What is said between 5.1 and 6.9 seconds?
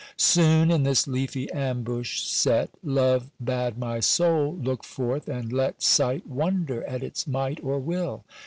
and let Sight wonder